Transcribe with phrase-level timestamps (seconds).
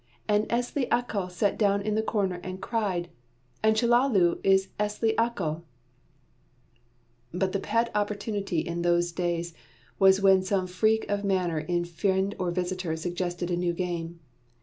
[0.27, 3.07] And Esli Accal sat down in a corner and cried.
[3.61, 5.61] And Chellalu is Esli Accal!"
[7.31, 9.53] But the pet opportunity in those glad days
[9.99, 14.19] was when some freak of manner in friend or visitor suggested a new game.